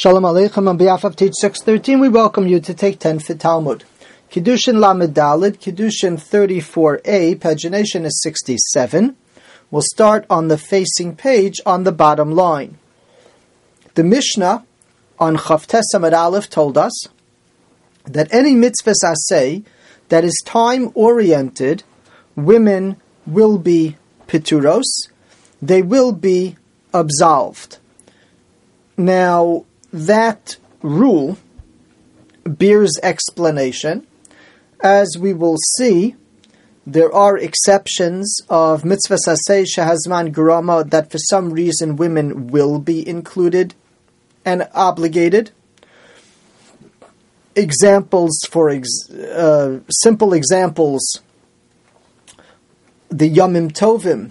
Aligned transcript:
Shalom 0.00 0.22
Aleichem 0.22 0.68
on 0.68 0.76
behalf 0.76 1.02
of 1.02 1.16
Teach 1.16 1.34
613, 1.40 1.98
we 1.98 2.08
welcome 2.08 2.46
you 2.46 2.60
to 2.60 2.72
take 2.72 3.00
10 3.00 3.18
for 3.18 3.34
Talmud. 3.34 3.82
Kiddushin 4.30 4.78
Lamed 4.78 5.12
Dalid, 5.12 5.58
Kiddushin 5.58 6.20
34a, 6.20 7.34
pagination 7.34 8.04
is 8.04 8.22
67. 8.22 9.16
We'll 9.72 9.82
start 9.82 10.24
on 10.30 10.46
the 10.46 10.56
facing 10.56 11.16
page 11.16 11.56
on 11.66 11.82
the 11.82 11.90
bottom 11.90 12.30
line. 12.30 12.78
The 13.94 14.04
Mishnah 14.04 14.64
on 15.18 15.36
Chavtes 15.36 15.92
Amud 15.92 16.16
Aleph 16.16 16.48
told 16.48 16.78
us 16.78 17.08
that 18.04 18.32
any 18.32 18.54
mitzvah 18.54 18.94
asay 19.04 19.64
that 20.10 20.22
is 20.22 20.40
time 20.44 20.92
oriented, 20.94 21.82
women 22.36 22.98
will 23.26 23.58
be 23.58 23.96
pituros, 24.28 25.08
they 25.60 25.82
will 25.82 26.12
be 26.12 26.54
absolved. 26.94 27.78
Now, 28.96 29.64
that 29.92 30.56
rule 30.82 31.38
bears 32.44 32.98
explanation. 33.02 34.06
As 34.80 35.16
we 35.18 35.34
will 35.34 35.56
see, 35.76 36.14
there 36.86 37.12
are 37.12 37.36
exceptions 37.36 38.40
of 38.48 38.84
mitzvah 38.84 39.18
saseh 39.26 39.66
shahazman 39.66 40.32
grama 40.32 40.84
that 40.84 41.10
for 41.10 41.18
some 41.18 41.52
reason 41.52 41.96
women 41.96 42.46
will 42.46 42.78
be 42.78 43.06
included 43.06 43.74
and 44.44 44.68
obligated. 44.72 45.50
Examples 47.54 48.38
for 48.48 48.70
ex- 48.70 49.10
uh, 49.10 49.80
simple 49.90 50.32
examples, 50.32 51.20
the 53.10 53.28
Yomim 53.28 53.72
Tovim, 53.72 54.30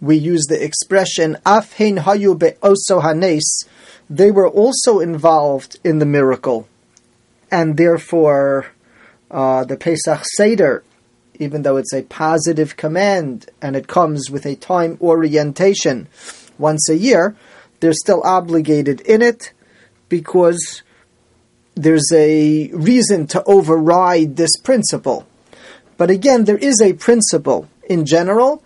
we 0.00 0.16
use 0.16 0.46
the 0.48 0.62
expression 0.62 1.36
afhein 1.46 1.98
hayu 2.00 2.38
be'oso 2.38 3.02
hanes 3.02 3.64
they 4.08 4.30
were 4.30 4.48
also 4.48 5.00
involved 5.00 5.78
in 5.84 5.98
the 5.98 6.06
miracle, 6.06 6.68
and 7.50 7.76
therefore 7.76 8.66
uh, 9.30 9.64
the 9.64 9.76
Pesach 9.76 10.22
Seder, 10.36 10.84
even 11.38 11.62
though 11.62 11.76
it's 11.76 11.92
a 11.92 12.02
positive 12.02 12.76
command 12.76 13.46
and 13.60 13.74
it 13.76 13.88
comes 13.88 14.30
with 14.30 14.46
a 14.46 14.54
time 14.56 14.98
orientation 15.00 16.08
once 16.58 16.88
a 16.88 16.96
year, 16.96 17.34
they're 17.80 17.92
still 17.92 18.22
obligated 18.24 19.00
in 19.02 19.20
it 19.22 19.52
because 20.08 20.82
there's 21.74 22.10
a 22.12 22.68
reason 22.72 23.26
to 23.26 23.42
override 23.44 24.36
this 24.36 24.56
principle. 24.62 25.26
But 25.96 26.10
again, 26.10 26.44
there 26.44 26.58
is 26.58 26.80
a 26.80 26.92
principle 26.92 27.68
in 27.88 28.06
general. 28.06 28.62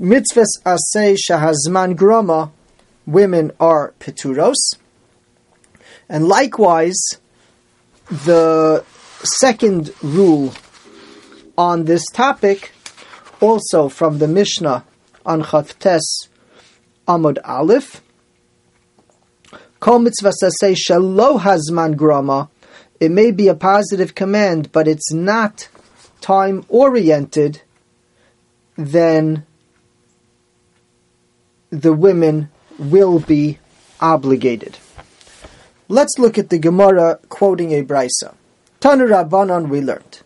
Mitzvahs 0.00 0.46
asay 0.64 1.16
shahazman 1.16 1.96
grama 1.96 2.52
women 3.06 3.52
are 3.58 3.94
Peturos. 4.00 4.54
And 6.08 6.28
likewise, 6.28 7.00
the 8.08 8.84
second 9.22 9.92
rule 10.02 10.54
on 11.56 11.84
this 11.84 12.04
topic, 12.06 12.72
also 13.40 13.88
from 13.88 14.18
the 14.18 14.28
Mishnah 14.28 14.84
on 15.24 15.42
Chavtes 15.42 16.28
Amud 17.08 17.38
Aleph, 17.44 18.02
Kol 19.78 19.98
mitzvah 20.00 20.32
say 20.32 20.72
shelo 20.72 21.40
hazman 21.40 21.96
grama. 21.96 22.48
It 22.98 23.10
may 23.10 23.30
be 23.30 23.48
a 23.48 23.54
positive 23.54 24.14
command, 24.14 24.72
but 24.72 24.88
it's 24.88 25.12
not 25.12 25.68
time 26.20 26.64
oriented. 26.68 27.62
Then 28.76 29.44
the 31.70 31.92
women 31.92 32.50
will 32.78 33.18
be 33.18 33.58
obligated. 34.00 34.78
Let's 35.88 36.18
look 36.18 36.36
at 36.36 36.50
the 36.50 36.58
Gemara 36.58 37.20
quoting 37.28 37.72
a 37.72 37.82
brisa. 37.82 38.34
Tanu 38.80 39.08
Rabbanon 39.08 39.68
we 39.68 39.80
learned. 39.80 40.22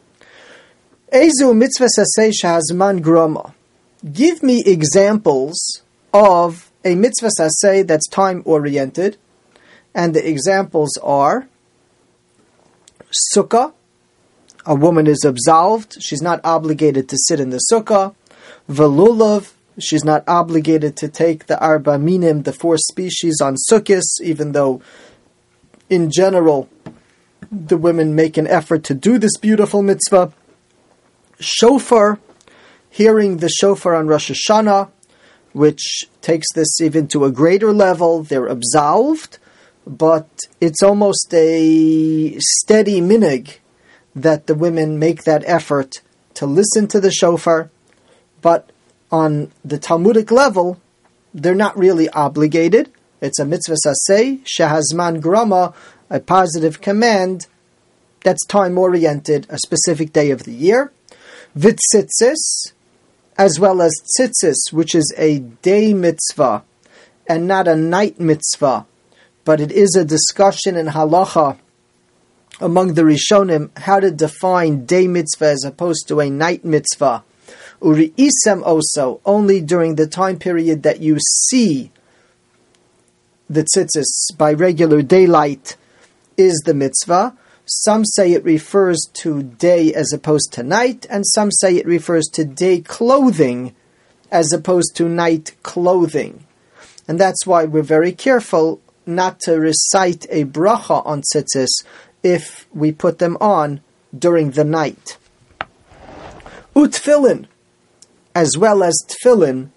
Ezu 1.13 1.57
mitzvah 1.57 1.89
sasei 1.99 2.33
shahazman 2.33 3.01
groma. 3.01 3.53
Give 4.13 4.43
me 4.43 4.63
examples 4.65 5.83
of 6.15 6.71
a 6.85 6.95
mitzvah 6.95 7.31
sasei 7.39 7.87
that's 7.87 8.09
time 8.09 8.43
oriented, 8.45 9.19
and 9.95 10.15
the 10.15 10.27
examples 10.27 10.97
are 11.03 11.49
sukkah. 13.35 13.73
A 14.65 14.75
woman 14.75 15.07
is 15.07 15.25
absolved; 15.25 16.03
she's 16.03 16.23
not 16.23 16.41
obligated 16.45 17.09
to 17.09 17.17
sit 17.19 17.41
in 17.41 17.51
the 17.51 17.61
sukkah. 17.71 18.15
Velulav, 18.69 19.53
She's 19.81 20.05
not 20.05 20.25
obligated 20.29 20.97
to 20.99 21.09
take 21.09 21.47
the 21.47 21.59
arba 21.61 21.99
minim, 21.99 22.43
the 22.43 22.53
four 22.53 22.77
species, 22.79 23.41
on 23.41 23.57
sukkahs, 23.71 24.21
even 24.23 24.53
though, 24.53 24.83
in 25.89 26.11
general, 26.11 26.69
the 27.51 27.77
women 27.77 28.15
make 28.15 28.37
an 28.37 28.47
effort 28.47 28.85
to 28.85 28.95
do 28.95 29.19
this 29.19 29.37
beautiful 29.37 29.83
mitzvah. 29.83 30.33
Shofar, 31.41 32.19
hearing 32.89 33.39
the 33.39 33.49
shofar 33.49 33.95
on 33.95 34.07
Rosh 34.07 34.31
Hashanah, 34.31 34.91
which 35.53 36.09
takes 36.21 36.47
this 36.55 36.81
even 36.81 37.09
to 37.09 37.25
a 37.25 37.33
greater 37.33 37.73
level. 37.73 38.23
They're 38.23 38.47
absolved, 38.47 39.39
but 39.87 40.29
it's 40.61 40.83
almost 40.83 41.33
a 41.33 42.39
steady 42.39 43.01
minhag 43.01 43.59
that 44.15 44.47
the 44.47 44.55
women 44.55 44.99
make 44.99 45.25
that 45.25 45.43
effort 45.47 46.03
to 46.35 46.47
listen 46.47 46.87
to 46.89 47.01
the 47.01 47.11
shofar. 47.11 47.71
But 48.43 48.70
on 49.11 49.51
the 49.65 49.79
Talmudic 49.79 50.31
level, 50.31 50.81
they're 51.35 51.55
not 51.55 51.77
really 51.77 52.09
obligated. 52.11 52.91
It's 53.21 53.39
a 53.39 53.45
mitzvah 53.45 53.77
saseh, 53.87 54.41
shehazman 54.45 55.21
grama, 55.21 55.75
a 56.09 56.21
positive 56.21 56.81
command 56.81 57.47
that's 58.23 58.45
time 58.47 58.77
oriented, 58.79 59.47
a 59.49 59.59
specific 59.59 60.13
day 60.13 60.31
of 60.31 60.45
the 60.45 60.53
year. 60.53 60.93
Vitzitzis, 61.57 62.73
as 63.39 63.59
well 63.59 63.81
as 63.83 63.95
tzitzis, 64.19 64.73
which 64.73 64.95
is 64.95 65.13
a 65.17 65.39
day 65.39 65.95
mitzvah 65.95 66.63
and 67.29 67.47
not 67.47 67.69
a 67.69 67.77
night 67.77 68.21
mitzvah, 68.21 68.87
but 69.45 69.61
it 69.61 69.73
is 69.73 69.97
a 69.97 70.05
discussion 70.05 70.77
in 70.77 70.89
halacha 70.89 71.57
among 72.61 72.95
the 72.95 73.03
Rishonim 73.03 73.71
how 73.79 74.01
to 74.01 74.11
define 74.11 74.85
day 74.85 75.07
mitzvah 75.07 75.47
as 75.47 75.65
opposed 75.65 76.07
to 76.09 76.21
a 76.21 76.29
night 76.29 76.65
mitzvah. 76.65 77.25
Uri 77.83 78.13
isem 78.17 78.63
oso, 78.63 79.21
only 79.25 79.61
during 79.61 79.95
the 79.95 80.07
time 80.07 80.39
period 80.39 80.83
that 80.83 81.01
you 81.01 81.19
see 81.49 81.91
the 83.49 83.65
tzitzis 83.65 84.37
by 84.37 84.53
regular 84.53 85.03
daylight 85.03 85.77
is 86.37 86.63
the 86.65 86.75
mitzvah. 86.75 87.37
Some 87.67 88.05
say 88.05 88.33
it 88.33 88.45
refers 88.45 89.09
to 89.15 89.43
day 89.43 89.95
as 89.95 90.13
opposed 90.13 90.53
to 90.53 90.63
night, 90.63 91.07
and 91.09 91.25
some 91.27 91.51
say 91.51 91.77
it 91.77 91.87
refers 91.87 92.27
to 92.33 92.45
day 92.45 92.81
clothing 92.81 93.75
as 94.31 94.53
opposed 94.53 94.95
to 94.97 95.09
night 95.09 95.55
clothing. 95.63 96.45
And 97.09 97.19
that's 97.19 97.47
why 97.47 97.65
we're 97.65 97.83
very 97.83 98.13
careful 98.13 98.81
not 99.07 99.41
to 99.41 99.59
recite 99.59 100.27
a 100.31 100.45
bracha 100.45 101.05
on 101.05 101.23
tzitzis 101.23 101.85
if 102.23 102.67
we 102.73 102.93
put 102.93 103.19
them 103.19 103.37
on 103.41 103.81
during 104.17 104.53
the 104.53 104.65
night. 104.65 105.17
Utfilin, 106.77 107.47
as 108.35 108.57
well 108.57 108.83
as 108.83 108.97
tefillin, 109.09 109.71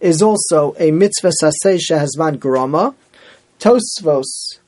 is 0.00 0.22
also 0.22 0.74
a 0.78 0.90
mitzvah 0.90 1.32
saseh 1.42 1.78
shehazman 1.78 2.38
grama. 2.38 2.94
Tosfos, 3.58 4.58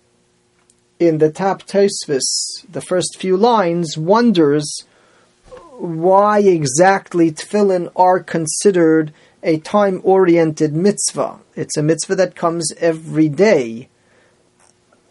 in 0.98 1.18
the 1.18 1.30
top 1.30 1.62
Tosfos, 1.64 2.22
the 2.68 2.80
first 2.80 3.18
few 3.18 3.36
lines, 3.36 3.96
wonders 3.98 4.84
why 5.78 6.40
exactly 6.40 7.30
tefillin 7.30 7.92
are 7.94 8.20
considered 8.20 9.12
a 9.42 9.58
time-oriented 9.58 10.74
mitzvah. 10.74 11.38
It's 11.54 11.76
a 11.76 11.82
mitzvah 11.82 12.16
that 12.16 12.34
comes 12.34 12.72
every 12.78 13.28
day. 13.28 13.88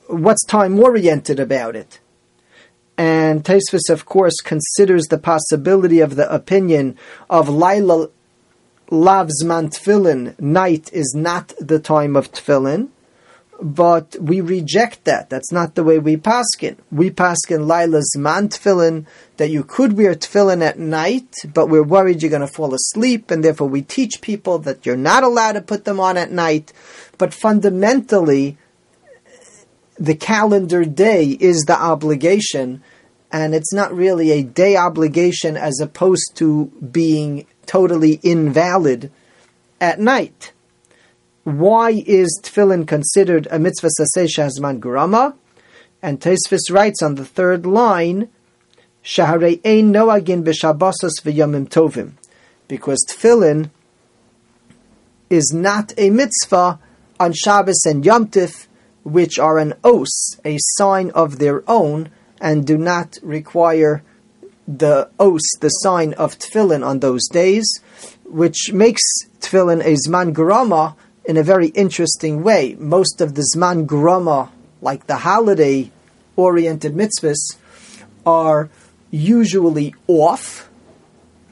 What's 0.08 0.44
time-oriented 0.46 1.40
about 1.40 1.76
it? 1.76 2.00
And 2.98 3.44
Tosfos, 3.44 3.90
of 3.90 4.06
course, 4.06 4.42
considers 4.42 5.06
the 5.06 5.20
possibility 5.20 6.00
of 6.00 6.16
the 6.16 6.34
opinion 6.34 6.98
of 7.30 7.48
Laila 7.48 8.10
Lavzman 8.90 9.70
tefillin, 9.70 10.40
night 10.40 10.90
is 10.94 11.14
not 11.16 11.54
the 11.60 11.80
time 11.80 12.16
of 12.16 12.32
tefillin, 12.32 12.90
but 13.62 14.16
we 14.20 14.40
reject 14.40 15.04
that. 15.06 15.30
That's 15.30 15.52
not 15.52 15.76
the 15.76 15.84
way 15.84 16.00
we 16.00 16.16
paskin. 16.16 16.78
We 16.92 17.10
paskin 17.10 17.68
Laila 17.68 18.02
zman 18.16 18.50
tefillin, 18.50 19.06
that 19.38 19.50
you 19.50 19.64
could 19.64 19.98
wear 19.98 20.14
tefillin 20.16 20.62
at 20.62 20.80
night, 20.80 21.36
but 21.54 21.68
we're 21.68 21.84
worried 21.84 22.22
you're 22.22 22.32
going 22.32 22.42
to 22.42 22.48
fall 22.48 22.74
asleep, 22.74 23.30
and 23.30 23.44
therefore 23.44 23.68
we 23.68 23.82
teach 23.82 24.22
people 24.22 24.60
that 24.60 24.86
you're 24.86 24.96
not 24.96 25.24
allowed 25.24 25.54
to 25.54 25.62
put 25.62 25.86
them 25.86 26.00
on 26.00 26.16
at 26.16 26.32
night. 26.32 26.72
But 27.18 27.34
fundamentally, 27.34 28.58
the 30.00 30.16
calendar 30.16 30.86
day 30.86 31.38
is 31.40 31.66
the 31.66 31.78
obligation, 31.78 32.84
and 33.32 33.54
it's 33.54 33.74
not 33.74 33.94
really 33.94 34.32
a 34.32 34.44
day 34.44 34.78
obligation 34.78 35.58
as 35.58 35.80
opposed 35.82 36.36
to 36.36 36.68
being 36.92 37.46
totally 37.68 38.20
invalid 38.24 39.12
at 39.80 40.00
night. 40.00 40.52
Why 41.44 42.04
is 42.06 42.42
tefillin 42.44 42.88
considered 42.88 43.48
a 43.52 43.60
mitzvah 43.60 43.90
saseh 44.00 44.28
shazman 44.28 44.80
grama? 44.80 45.36
And 46.02 46.20
Tosfos 46.20 46.72
writes 46.72 47.02
on 47.02 47.16
the 47.16 47.26
third 47.26 47.66
line, 47.66 48.30
Shaharei 49.04 49.62
ein 49.64 49.94
noagin 49.94 50.44
b'shabbosas 50.44 51.22
v'yamim 51.24 51.70
tovim, 51.70 52.14
because 52.68 53.06
tefillin 53.08 53.70
is 55.30 55.54
not 55.54 55.94
a 55.98 56.10
mitzvah 56.10 56.80
on 57.20 57.34
Shabbos 57.34 57.86
and 57.86 58.06
Yom 58.06 58.28
Tif, 58.28 58.68
which 59.04 59.40
are 59.40 59.58
an 59.58 59.74
os, 59.84 60.38
a 60.44 60.58
sign 60.60 61.12
of 61.12 61.40
their 61.40 61.64
own, 61.70 62.10
and 62.42 62.68
do 62.68 62.78
not 62.78 63.18
require 63.24 64.04
the 64.68 65.10
os, 65.20 65.42
the 65.60 65.70
sign 65.70 66.14
of 66.14 66.38
tefillin 66.38 66.86
on 66.86 67.00
those 67.00 67.28
days, 67.30 67.80
which 68.26 68.72
makes 68.74 69.02
tefillin 69.40 69.82
a 69.82 69.96
zman 70.08 70.34
grama 70.34 70.96
in 71.26 71.38
a 71.38 71.44
very 71.44 71.68
interesting 71.70 72.44
way. 72.44 72.76
Most 72.80 73.22
of 73.22 73.36
the 73.36 73.48
zman 73.56 73.86
grama, 73.86 74.52
like 74.82 75.08
the 75.08 75.18
holiday 75.18 75.92
oriented 76.36 76.94
mitzvahs, 76.94 77.56
are 78.26 78.70
usually 79.10 79.96
off 80.08 80.70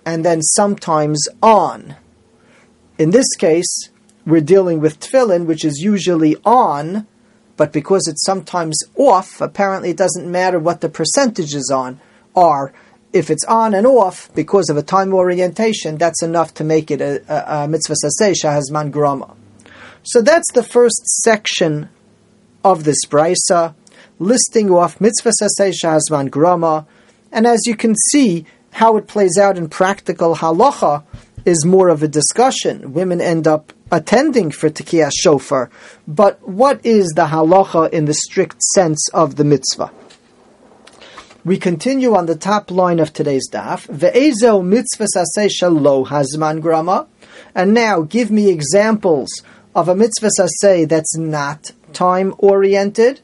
and 0.06 0.24
then 0.24 0.42
sometimes 0.42 1.28
on. 1.42 1.96
In 2.98 3.10
this 3.12 3.36
case, 3.36 3.90
we're 4.26 4.42
dealing 4.42 4.80
with 4.80 5.00
tefillin, 5.00 5.46
which 5.46 5.66
is 5.66 5.80
usually 5.80 6.36
on, 6.46 7.08
but 7.58 7.72
because 7.72 8.08
it's 8.08 8.26
sometimes 8.26 8.78
off, 8.96 9.42
apparently 9.42 9.92
it 9.92 9.98
doesn't 9.98 10.30
matter 10.30 10.60
what 10.60 10.82
the 10.82 10.90
percentages 10.90 11.72
on 11.74 12.00
are. 12.36 12.74
If 13.16 13.30
it's 13.30 13.46
on 13.46 13.74
and 13.74 13.88
off 13.88 14.30
because 14.36 14.70
of 14.70 14.76
a 14.76 14.84
time 14.84 15.14
orientation, 15.14 15.98
that's 15.98 16.22
enough 16.22 16.54
to 16.56 16.66
make 16.66 16.92
it 16.92 17.00
a, 17.00 17.24
a, 17.34 17.64
a 17.64 17.68
mitzvah 17.70 17.96
saseh 18.04 18.36
shahazman 18.44 18.92
grama. 18.92 19.34
So 20.04 20.22
that's 20.22 20.52
the 20.52 20.62
first 20.62 21.02
section 21.24 21.88
of 22.66 22.84
this 22.84 23.06
brisa, 23.06 23.74
listing 24.20 24.70
off 24.70 25.00
mitzvah 25.00 25.32
saseh 25.42 25.74
shahazman 25.82 26.30
grama, 26.30 26.86
and 27.32 27.48
as 27.48 27.66
you 27.66 27.78
can 27.78 27.96
see, 28.10 28.46
how 28.72 28.98
it 28.98 29.08
plays 29.08 29.38
out 29.38 29.58
in 29.58 29.70
practical 29.70 30.36
halacha 30.36 31.06
is 31.46 31.64
more 31.64 31.88
of 31.88 32.04
a 32.04 32.10
discussion. 32.10 32.92
Women 32.92 33.22
end 33.22 33.48
up 33.48 33.72
attending 33.94 34.52
for 34.52 34.70
Tekiyah 34.70 35.12
Shofar, 35.16 35.70
but 36.06 36.46
what 36.46 36.86
is 36.86 37.14
the 37.16 37.28
halacha 37.28 37.92
in 37.92 38.04
the 38.04 38.14
strict 38.14 38.62
sense 38.62 39.08
of 39.14 39.38
the 39.38 39.46
mitzvah? 39.46 39.90
We 41.46 41.60
continue 41.60 42.16
on 42.16 42.26
the 42.26 42.36
top 42.36 42.72
line 42.72 43.00
of 43.00 43.14
today's 43.14 43.48
daf. 43.52 43.86
Ve'ezo 43.86 44.66
mitzvah 44.66 45.06
saseh 45.16 45.48
shalo 45.48 46.08
hazman 46.08 46.60
grama. 46.60 47.06
And 47.54 47.72
now 47.72 48.02
give 48.02 48.32
me 48.32 48.50
examples 48.50 49.30
of 49.76 49.88
a 49.88 49.96
mitzvah 49.96 50.32
saseh 50.40 50.90
that's 50.90 51.16
not 51.16 51.72
time 51.94 52.34
oriented. 52.40 53.22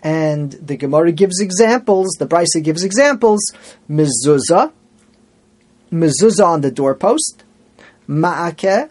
And 0.00 0.52
the 0.52 0.76
Gemara 0.76 1.10
gives 1.10 1.40
examples, 1.40 2.10
the 2.20 2.26
Brisa 2.28 2.62
gives 2.62 2.84
examples. 2.84 3.40
Mezuzah, 3.90 4.70
mezuzah 5.90 6.46
on 6.46 6.60
the 6.60 6.70
doorpost, 6.70 7.42
ma'akeh, 8.08 8.90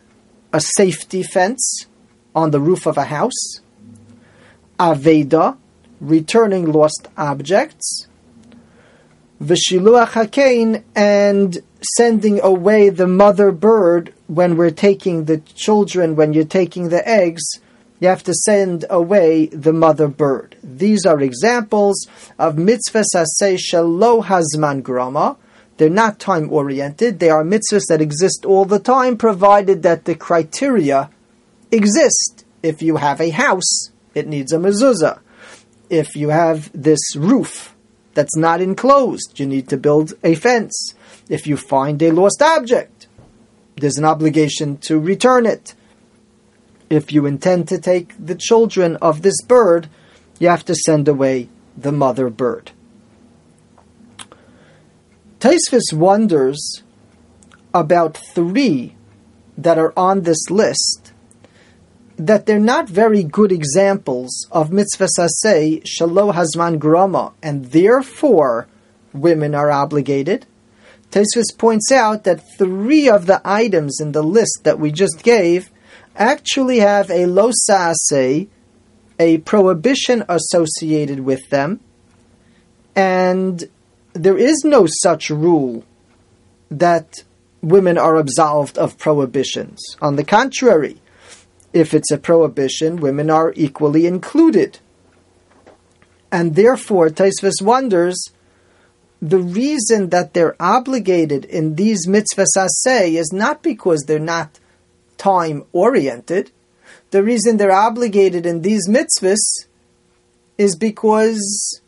a 0.51 0.59
safety 0.59 1.23
fence 1.23 1.85
on 2.35 2.51
the 2.51 2.59
roof 2.59 2.85
of 2.85 2.97
a 2.97 3.05
house, 3.05 3.61
aveda, 4.77 5.57
returning 6.01 6.69
lost 6.73 7.07
objects, 7.15 8.08
vishiluach 9.41 10.11
hakein, 10.11 10.83
and 10.95 11.57
sending 11.95 12.41
away 12.41 12.89
the 12.89 13.07
mother 13.07 13.51
bird 13.51 14.13
when 14.27 14.57
we're 14.57 14.69
taking 14.69 15.25
the 15.25 15.37
children, 15.39 16.15
when 16.15 16.33
you're 16.33 16.43
taking 16.43 16.89
the 16.89 17.07
eggs, 17.07 17.43
you 17.99 18.07
have 18.07 18.23
to 18.23 18.33
send 18.33 18.85
away 18.89 19.47
the 19.47 19.73
mother 19.73 20.07
bird. 20.07 20.55
These 20.63 21.05
are 21.05 21.19
examples 21.21 22.07
of 22.37 22.57
mitzvah 22.57 23.03
saseh 23.13 23.57
shelo 23.57 24.23
hazman 24.25 24.81
grama, 24.81 25.37
they're 25.79 25.89
not 25.89 26.19
time 26.19 26.51
oriented. 26.51 27.19
They 27.19 27.29
are 27.29 27.41
mitzvahs 27.41 27.85
that 27.87 28.01
exist 28.01 28.43
all 28.45 28.65
the 28.65 28.79
time, 28.79 29.15
provided 29.15 29.81
that 29.83 30.03
the 30.03 30.13
criteria 30.13 31.09
exist. 31.71 32.43
If 32.61 32.81
you 32.81 32.97
have 32.97 33.21
a 33.21 33.29
house, 33.29 33.91
it 34.13 34.27
needs 34.27 34.51
a 34.51 34.57
mezuzah. 34.57 35.19
If 35.89 36.17
you 36.17 36.29
have 36.29 36.69
this 36.73 37.15
roof 37.15 37.73
that's 38.19 38.35
not 38.35 38.59
enclosed, 38.59 39.39
you 39.39 39.45
need 39.45 39.69
to 39.69 39.77
build 39.77 40.13
a 40.25 40.35
fence. 40.35 40.93
If 41.29 41.47
you 41.47 41.55
find 41.55 42.03
a 42.03 42.11
lost 42.11 42.41
object, 42.41 43.07
there's 43.77 43.97
an 43.97 44.03
obligation 44.03 44.75
to 44.79 44.99
return 44.99 45.45
it. 45.45 45.73
If 46.89 47.13
you 47.13 47.25
intend 47.25 47.69
to 47.69 47.77
take 47.79 48.13
the 48.19 48.35
children 48.35 48.97
of 48.97 49.21
this 49.21 49.41
bird, 49.41 49.87
you 50.37 50.49
have 50.49 50.65
to 50.65 50.75
send 50.75 51.07
away 51.07 51.47
the 51.77 51.93
mother 51.93 52.29
bird. 52.29 52.71
Tosfos 55.39 55.93
wonders 55.93 56.83
about 57.73 58.17
three 58.17 58.95
that 59.57 59.77
are 59.77 59.93
on 59.95 60.23
this 60.23 60.49
list 60.49 61.13
that 62.19 62.45
they're 62.45 62.59
not 62.59 62.89
very 62.89 63.23
good 63.23 63.49
examples 63.49 64.45
of 64.51 64.73
mitzvah 64.73 65.07
saseh 65.17 65.81
shalo 65.83 66.33
hazman 66.33 66.77
grama, 66.77 67.31
and 67.41 67.71
therefore 67.71 68.67
women 69.13 69.55
are 69.55 69.71
obligated. 69.71 70.45
Tosfos 71.11 71.57
points 71.57 71.91
out 71.91 72.25
that 72.25 72.43
three 72.57 73.09
of 73.09 73.25
the 73.25 73.41
items 73.45 73.99
in 74.01 74.11
the 74.11 74.21
list 74.21 74.59
that 74.63 74.77
we 74.77 74.91
just 74.91 75.23
gave 75.23 75.71
actually 76.15 76.79
have 76.79 77.09
a 77.09 77.25
lo 77.25 77.51
saseh, 77.69 78.47
a 79.17 79.37
prohibition 79.39 80.23
associated 80.27 81.21
with 81.21 81.49
them, 81.49 81.79
and 82.95 83.63
there 84.11 84.37
is 84.37 84.63
no 84.65 84.85
such 84.87 85.29
rule 85.29 85.85
that 86.69 87.23
women 87.61 87.97
are 87.97 88.17
absolved 88.17 88.77
of 88.77 88.97
prohibitions. 88.97 89.79
On 90.01 90.17
the 90.17 90.23
contrary, 90.25 91.01
if 91.73 91.93
it's 91.93 92.11
a 92.11 92.17
prohibition, 92.17 92.97
women 92.97 93.29
are 93.29 93.53
equally 93.55 94.05
included. 94.05 94.79
And 96.31 96.55
therefore, 96.55 97.09
Tosfos 97.09 97.61
wonders 97.61 98.31
the 99.21 99.39
reason 99.39 100.09
that 100.09 100.33
they're 100.33 100.55
obligated 100.61 101.45
in 101.45 101.75
these 101.75 102.07
mitzvahs 102.07 102.55
aseh 102.55 103.17
is 103.19 103.33
not 103.33 103.61
because 103.61 104.03
they're 104.03 104.19
not 104.19 104.59
time 105.17 105.65
oriented. 105.73 106.51
The 107.11 107.23
reason 107.23 107.57
they're 107.57 107.71
obligated 107.71 108.45
in 108.45 108.61
these 108.61 108.87
mitzvahs 108.87 109.67
is 110.57 110.75
because 110.75 111.81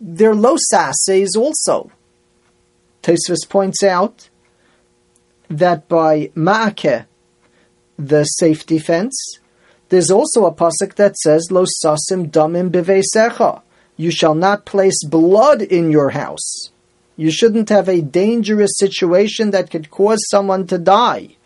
they're 0.00 0.58
says 0.58 1.36
also. 1.36 1.90
Tosfos 3.02 3.48
points 3.48 3.82
out 3.82 4.28
that 5.48 5.88
by 5.88 6.30
ma'akeh, 6.36 7.06
the 7.98 8.24
safety 8.24 8.78
fence, 8.78 9.38
there's 9.88 10.10
also 10.10 10.46
a 10.46 10.54
pasuk 10.54 10.94
that 10.94 11.16
says 11.16 11.48
lo 11.50 11.64
sasim 11.64 12.30
damim 12.30 12.70
biveisecha. 12.70 13.60
You 13.96 14.10
shall 14.10 14.34
not 14.34 14.64
place 14.64 15.04
blood 15.04 15.60
in 15.60 15.90
your 15.90 16.10
house. 16.10 16.70
You 17.16 17.30
shouldn't 17.30 17.68
have 17.68 17.88
a 17.88 18.00
dangerous 18.00 18.72
situation 18.76 19.50
that 19.50 19.70
could 19.70 19.90
cause 19.90 20.26
someone 20.30 20.66
to 20.68 20.78
die. 20.78 21.36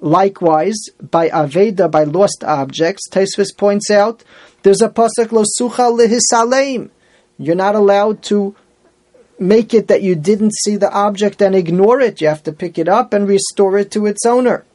Likewise, 0.00 0.76
by 1.00 1.28
Aveda, 1.30 1.90
by 1.90 2.04
lost 2.04 2.44
objects, 2.44 3.08
Tosfos 3.08 3.56
points 3.56 3.90
out, 3.90 4.24
there's 4.62 4.82
a 4.82 4.88
pasuk 4.88 5.32
lo 5.32 5.44
sucha 5.44 5.88
lehisalem. 5.96 6.90
You're 7.38 7.54
not 7.54 7.76
allowed 7.76 8.22
to 8.24 8.54
make 9.38 9.72
it 9.72 9.88
that 9.88 10.02
you 10.02 10.14
didn't 10.14 10.54
see 10.54 10.76
the 10.76 10.90
object 10.92 11.40
and 11.40 11.54
ignore 11.54 12.00
it. 12.00 12.20
You 12.20 12.28
have 12.28 12.42
to 12.42 12.52
pick 12.52 12.78
it 12.78 12.88
up 12.88 13.14
and 13.14 13.28
restore 13.28 13.78
it 13.78 13.90
to 13.92 14.06
its 14.06 14.26
owner. 14.26 14.65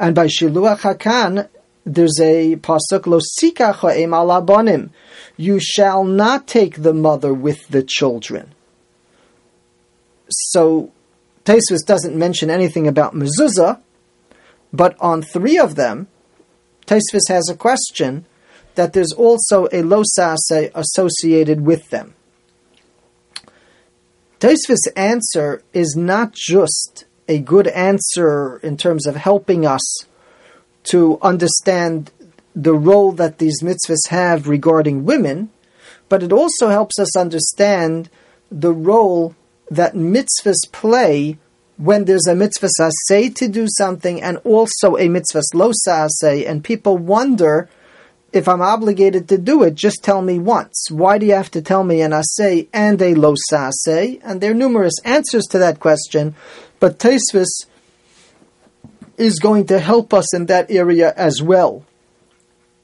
And 0.00 0.14
by 0.14 0.28
Shiluach 0.28 0.80
Hakein, 0.80 1.46
there's 1.84 2.18
a 2.20 2.56
pasuk 2.56 3.06
lo 3.06 3.20
sikach 3.20 3.80
alabonim. 3.80 4.88
You 5.36 5.60
shall 5.60 6.04
not 6.04 6.48
take 6.48 6.82
the 6.82 6.94
mother 6.94 7.34
with 7.34 7.68
the 7.68 7.82
children. 7.82 8.54
So 10.30 10.90
Tosfos 11.44 11.84
doesn't 11.86 12.16
mention 12.16 12.48
anything 12.48 12.88
about 12.88 13.14
mezuzah, 13.14 13.80
but 14.72 14.96
on 15.00 15.20
three 15.20 15.58
of 15.58 15.74
them, 15.74 16.08
Tosfos 16.86 17.28
has 17.28 17.50
a 17.50 17.54
question 17.54 18.24
that 18.76 18.94
there's 18.94 19.12
also 19.12 19.66
a 19.66 19.82
losase 19.82 20.70
associated 20.74 21.60
with 21.60 21.90
them. 21.90 22.14
Tosfos' 24.38 24.88
answer 24.96 25.62
is 25.74 25.94
not 25.94 26.32
just 26.32 27.04
a 27.28 27.38
good 27.38 27.68
answer 27.68 28.58
in 28.58 28.76
terms 28.76 29.06
of 29.06 29.16
helping 29.16 29.66
us 29.66 30.04
to 30.84 31.18
understand 31.22 32.10
the 32.54 32.74
role 32.74 33.12
that 33.12 33.38
these 33.38 33.62
mitzvahs 33.62 34.08
have 34.08 34.48
regarding 34.48 35.04
women, 35.04 35.50
but 36.08 36.22
it 36.22 36.32
also 36.32 36.68
helps 36.68 36.98
us 36.98 37.16
understand 37.16 38.10
the 38.50 38.72
role 38.72 39.34
that 39.70 39.94
mitzvahs 39.94 40.70
play 40.72 41.38
when 41.76 42.04
there's 42.04 42.26
a 42.26 42.34
mitzvah 42.34 42.68
say 43.06 43.30
to 43.30 43.48
do 43.48 43.66
something 43.78 44.20
and 44.20 44.36
also 44.38 44.98
a 44.98 45.08
mitzvah 45.08 45.40
lo 45.54 45.70
say, 45.72 46.44
and 46.44 46.62
people 46.62 46.98
wonder 46.98 47.70
if 48.32 48.46
I'm 48.46 48.60
obligated 48.60 49.28
to 49.30 49.38
do 49.38 49.62
it, 49.62 49.74
just 49.74 50.04
tell 50.04 50.22
me 50.22 50.38
once. 50.38 50.88
Why 50.90 51.18
do 51.18 51.26
you 51.26 51.34
have 51.34 51.50
to 51.52 51.62
tell 51.62 51.82
me 51.82 52.00
an 52.02 52.12
asay 52.12 52.68
and 52.72 53.00
a 53.00 53.14
lo 53.14 53.34
sasay? 53.50 54.20
And 54.22 54.40
there 54.40 54.52
are 54.52 54.54
numerous 54.54 54.94
answers 55.04 55.46
to 55.46 55.58
that 55.58 55.80
question, 55.80 56.34
but 56.80 56.98
Tosfos 56.98 57.66
is 59.16 59.38
going 59.38 59.66
to 59.66 59.78
help 59.78 60.12
us 60.12 60.34
in 60.34 60.46
that 60.46 60.70
area 60.70 61.12
as 61.16 61.42
well. 61.42 61.84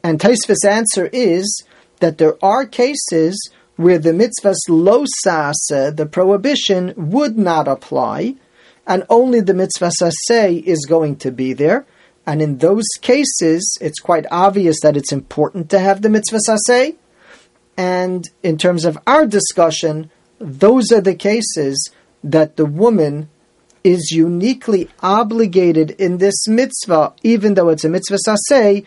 And 0.05 0.21
Tosfos' 0.21 0.65
answer 0.65 1.09
is 1.12 1.65
that 2.00 2.19
there 2.19 2.37
are 2.45 2.67
cases 2.67 3.50
where 3.76 3.99
the 3.99 4.12
mitzvah's 4.12 4.62
lo 4.69 5.05
saseh, 5.25 5.97
the 5.97 6.07
prohibition, 6.07 6.95
would 6.97 7.37
not 7.37 7.67
apply, 7.67 8.37
and 8.87 9.05
only 9.09 9.41
the 9.41 9.55
mitzvah 9.55 9.91
saseh 10.00 10.62
is 10.62 10.87
going 10.87 11.17
to 11.17 11.31
be 11.31 11.53
there. 11.53 11.87
And 12.26 12.43
in 12.43 12.59
those 12.59 12.87
cases, 13.00 13.76
it's 13.81 14.00
quite 14.00 14.26
obvious 14.31 14.81
that 14.83 14.97
it's 14.97 15.12
important 15.12 15.71
to 15.71 15.79
have 15.79 16.03
the 16.03 16.09
mitzvah 16.09 16.41
saseh. 16.49 16.97
And 17.76 18.29
in 18.43 18.59
terms 18.59 18.85
of 18.85 18.99
our 19.07 19.26
discussion, 19.26 20.11
those 20.38 20.91
are 20.93 21.00
the 21.00 21.15
cases 21.15 21.91
that 22.25 22.57
the 22.57 22.67
woman 22.67 23.29
is 23.87 24.11
uniquely 24.11 24.90
obligated 25.00 25.93
in 25.93 26.19
this 26.19 26.49
mitzvah, 26.49 27.14
even 27.23 27.55
though 27.55 27.69
it's 27.69 27.85
a 27.85 27.88
mitzvah 27.88 28.19
saseh, 28.26 28.85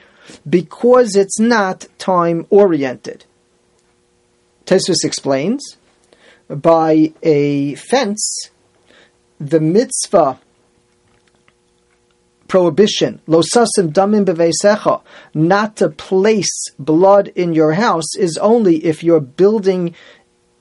because 0.48 1.16
it's 1.16 1.40
not 1.40 1.88
time 1.98 2.46
oriented. 2.50 3.24
Tosfos 4.66 5.06
explains 5.06 5.78
by 6.50 7.14
a 7.24 7.76
fence, 7.76 8.50
the 9.40 9.62
mitzvah 9.62 10.38
prohibition, 12.50 13.22
losasim 13.26 13.94
damim 13.94 14.26
beveisecha, 14.26 15.02
not 15.34 15.78
to 15.78 15.88
place 15.88 16.72
blood 16.78 17.30
in 17.36 17.54
your 17.54 17.74
house, 17.74 18.18
is 18.18 18.38
only 18.40 18.84
if 18.84 19.02
you're 19.02 19.22
building 19.22 19.96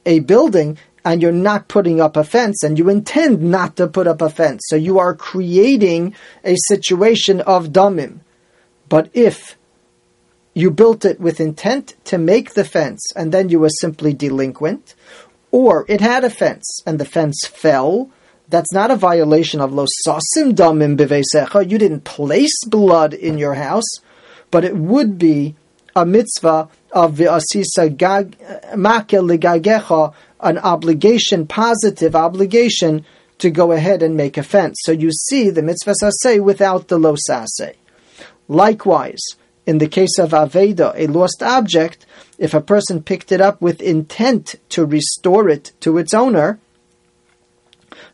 a 0.07 0.21
building 0.21 0.79
and 1.09 1.23
you're 1.23 1.33
not 1.33 1.69
putting 1.69 2.03
up 2.03 2.19
a 2.19 2.23
fence 2.23 2.63
and 2.63 2.79
you 2.79 2.91
intend 2.91 3.41
not 3.41 3.77
to 3.77 3.87
put 3.87 4.07
up 4.07 4.21
a 4.21 4.29
fence. 4.29 4.61
So 4.67 4.77
you 4.77 4.99
are 4.99 5.15
creating 5.15 6.15
a 6.45 6.55
situation 6.67 7.41
of 7.41 7.69
damim. 7.69 8.19
But 8.91 9.09
if 9.15 9.57
you 10.53 10.71
built 10.71 11.07
it 11.07 11.19
with 11.19 11.41
intent 11.41 11.95
to 12.05 12.19
make 12.19 12.53
the 12.53 12.65
fence 12.65 13.01
and 13.17 13.33
then 13.33 13.49
you 13.49 13.59
were 13.59 13.71
simply 13.71 14.13
delinquent, 14.13 14.95
or 15.51 15.87
it 15.89 16.03
had 16.03 16.25
a 16.25 16.31
fence 16.31 16.83
and 16.87 16.99
the 16.99 17.07
fence 17.07 17.47
fell, 17.47 18.11
that's 18.51 18.75
not 18.75 18.91
a 18.91 18.97
violation 18.97 19.63
of 19.63 19.71
losasim 19.71 20.53
damim 20.53 20.99
beveisecha. 20.99 21.71
You 21.71 21.79
didn't 21.79 22.05
place 22.05 22.63
blood 22.67 23.15
in 23.15 23.39
your 23.39 23.55
house, 23.55 23.91
but 24.51 24.63
it 24.63 24.77
would 24.77 25.17
be 25.17 25.57
a 25.99 26.07
mitzvah 26.07 26.69
of 26.93 27.15
v'asisa 27.15 27.91
ma'akeh 28.75 29.39
ligagecha, 29.39 30.15
an 30.41 30.59
obligation, 30.59 31.47
positive 31.47 32.15
obligation 32.15 33.05
to 33.39 33.51
go 33.51 33.73
ahead 33.73 34.03
and 34.03 34.17
make 34.17 34.37
a 34.37 34.43
fence. 34.43 34.77
So 34.83 34.93
you 34.93 35.11
see 35.13 35.51
the 35.51 35.63
mitzvah 35.63 35.95
saseh 36.03 36.41
without 36.43 36.89
the 36.89 36.99
losase. 36.99 37.75
Likewise, 38.47 39.23
in 39.67 39.79
the 39.79 39.89
case 39.89 40.19
of 40.19 40.31
Aveda, 40.31 40.95
a 40.97 41.09
lost 41.09 41.43
object, 41.43 42.07
if 42.39 42.55
a 42.55 42.61
person 42.61 43.03
picked 43.03 43.33
it 43.33 43.41
up 43.41 43.61
with 43.61 43.83
intent 43.83 44.55
to 44.71 44.87
restore 44.87 45.49
it 45.49 45.73
to 45.81 45.99
its 45.99 46.15
owner, 46.15 46.59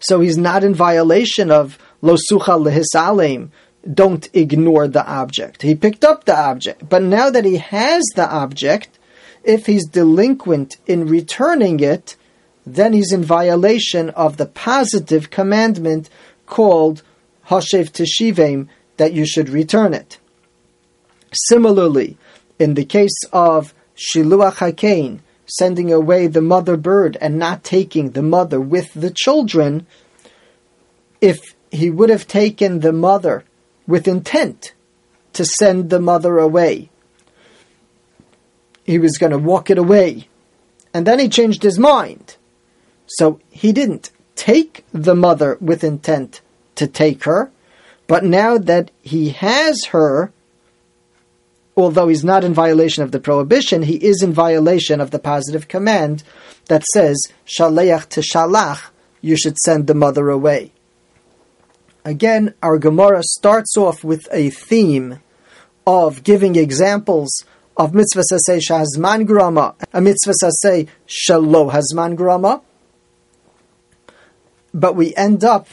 so 0.00 0.21
he's 0.21 0.38
not 0.38 0.64
in 0.64 0.75
violation 0.75 1.50
of 1.50 1.79
losucha 2.03 2.59
lehisalem. 2.59 3.50
Don't 3.93 4.29
ignore 4.33 4.88
the 4.88 5.07
object. 5.07 5.62
He 5.62 5.75
picked 5.75 6.05
up 6.05 6.25
the 6.25 6.38
object, 6.38 6.88
but 6.88 7.03
now 7.03 7.29
that 7.31 7.45
he 7.45 7.59
has 7.59 8.03
the 8.14 8.29
object, 8.29 8.99
if 9.43 9.67
he's 9.67 9.87
delinquent 9.87 10.76
in 10.87 11.07
returning 11.07 11.81
it, 11.81 12.17
then 12.67 12.95
he's 12.95 13.12
in 13.12 13.23
violation 13.23 14.09
of 14.11 14.38
the 14.38 14.47
positive 14.47 15.31
commandment 15.31 16.09
called 16.47 17.03
Hashev 17.49 17.91
Teshivim 17.93 18.69
that 18.97 19.12
you 19.12 19.26
should 19.26 19.50
return 19.50 19.93
it. 19.93 20.19
Similarly, 21.33 22.17
in 22.59 22.75
the 22.75 22.85
case 22.85 23.19
of 23.33 23.75
Shiluach 23.97 24.57
Hakein, 24.57 25.21
sending 25.47 25.93
away 25.93 26.26
the 26.26 26.41
mother 26.41 26.76
bird 26.76 27.19
and 27.21 27.38
not 27.38 27.64
taking 27.64 28.11
the 28.11 28.23
mother 28.23 28.61
with 28.61 28.95
the 28.95 29.11
children, 29.11 29.87
if 31.21 31.38
he 31.71 31.91
would 31.91 32.09
have 32.09 32.26
taken 32.26 32.81
the 32.81 32.93
mother 32.93 33.45
with 33.87 34.09
intent 34.09 34.73
to 35.35 35.45
send 35.45 35.91
the 35.91 36.00
mother 36.00 36.38
away, 36.38 36.91
he 38.85 38.99
was 38.99 39.19
going 39.19 39.33
to 39.33 39.38
walk 39.38 39.71
it 39.71 39.79
away. 39.79 40.29
And 40.93 41.07
then 41.07 41.19
he 41.19 41.29
changed 41.29 41.62
his 41.62 41.79
mind. 41.79 42.37
So 43.07 43.41
he 43.50 43.73
didn't 43.73 44.11
take 44.37 44.85
the 44.93 45.14
mother 45.14 45.59
with 45.61 45.85
intent 45.85 46.41
to 46.76 46.87
take 46.87 47.25
her, 47.25 47.50
but 48.07 48.25
now 48.25 48.59
that 48.59 48.91
he 49.03 49.31
has 49.31 49.87
her, 49.87 50.33
although 51.76 52.09
he's 52.09 52.25
not 52.25 52.45
in 52.45 52.53
violation 52.55 53.03
of 53.03 53.12
the 53.12 53.21
prohibition, 53.21 53.83
he 53.83 53.97
is 53.97 54.23
in 54.23 54.33
violation 54.33 55.00
of 55.00 55.11
the 55.11 55.19
positive 55.19 55.69
command 55.69 56.23
that 56.67 56.85
says, 56.93 57.21
Shaleach 57.47 58.09
to 58.11 58.21
Shalach, 58.21 58.91
you 59.21 59.37
should 59.37 59.57
send 59.59 59.87
the 59.87 59.95
mother 59.95 60.29
away. 60.29 60.73
Again, 62.04 62.54
our 62.62 62.78
Gemara 62.78 63.23
starts 63.23 63.78
off 63.78 64.04
with 64.04 64.28
a 64.30 64.50
theme 64.50 65.20
of 65.87 66.23
giving 66.23 66.54
examples 66.54 67.44
of 67.78 67.94
mitzvah 67.94 68.25
saseh 68.30 68.61
shahazman 68.61 69.26
grama, 69.26 69.75
a 69.92 70.00
mitzvah 70.02 70.34
saseh 70.42 70.87
shalo 71.08 71.73
hazman 71.73 72.14
grama. 72.14 72.61
But 74.75 74.96
we 74.96 75.14
end 75.14 75.44
up 75.44 75.68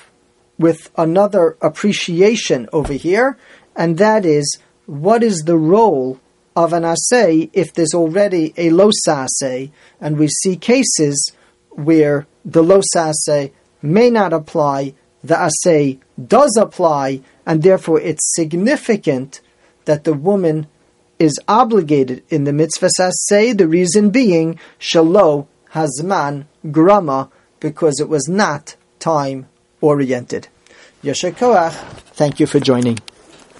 with 0.57 0.89
another 0.95 1.57
appreciation 1.61 2.69
over 2.71 2.93
here, 2.93 3.37
and 3.75 3.97
that 3.97 4.25
is 4.25 4.57
what 4.85 5.23
is 5.23 5.43
the 5.45 5.57
role 5.57 6.19
of 6.55 6.71
an 6.71 6.85
assay 6.85 7.49
if 7.51 7.73
there's 7.73 7.93
already 7.93 8.53
a 8.55 8.69
losa 8.69 9.25
assay, 9.25 9.71
and 9.99 10.17
we 10.17 10.27
see 10.27 10.55
cases 10.55 11.33
where 11.71 12.25
the 12.45 12.63
losa 12.63 13.09
assay 13.09 13.51
may 13.81 14.09
not 14.09 14.33
apply, 14.33 14.93
the 15.23 15.39
assay 15.39 15.99
does 16.27 16.57
apply, 16.57 17.21
and 17.45 17.63
therefore 17.63 17.99
it's 17.99 18.33
significant 18.35 19.41
that 19.85 20.03
the 20.03 20.13
woman 20.13 20.67
is 21.19 21.39
obligated 21.47 22.23
in 22.29 22.45
the 22.45 22.53
mitzvah 22.53 22.89
assay, 22.99 23.53
the 23.53 23.67
reason 23.67 24.09
being 24.09 24.59
shalo 24.79 25.47
hazman 25.73 26.45
grama, 26.71 27.29
because 27.59 27.99
it 27.99 28.09
was 28.09 28.27
not 28.27 28.75
time 28.99 29.47
oriented. 29.81 30.47
Yashakoach, 31.03 31.73
thank 32.13 32.39
you 32.39 32.47
for 32.47 32.59
joining. 32.59 32.97